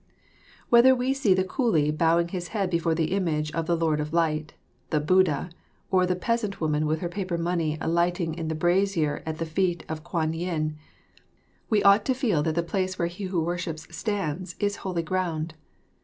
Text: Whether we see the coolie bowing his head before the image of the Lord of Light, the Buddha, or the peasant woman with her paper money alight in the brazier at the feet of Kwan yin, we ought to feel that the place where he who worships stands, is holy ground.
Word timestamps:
Whether 0.69 0.95
we 0.95 1.13
see 1.13 1.35
the 1.35 1.43
coolie 1.43 1.95
bowing 1.95 2.29
his 2.29 2.47
head 2.47 2.71
before 2.71 2.95
the 2.95 3.11
image 3.11 3.51
of 3.53 3.67
the 3.67 3.77
Lord 3.77 3.99
of 3.99 4.11
Light, 4.11 4.55
the 4.89 4.99
Buddha, 4.99 5.51
or 5.91 6.07
the 6.07 6.15
peasant 6.15 6.59
woman 6.59 6.87
with 6.87 7.01
her 7.01 7.07
paper 7.07 7.37
money 7.37 7.77
alight 7.79 8.19
in 8.19 8.47
the 8.47 8.55
brazier 8.55 9.21
at 9.27 9.37
the 9.37 9.45
feet 9.45 9.85
of 9.87 10.03
Kwan 10.03 10.33
yin, 10.33 10.75
we 11.69 11.83
ought 11.83 12.03
to 12.05 12.15
feel 12.15 12.41
that 12.41 12.55
the 12.55 12.63
place 12.63 12.97
where 12.97 13.07
he 13.09 13.25
who 13.25 13.43
worships 13.43 13.95
stands, 13.95 14.55
is 14.59 14.77
holy 14.77 15.03
ground. 15.03 15.53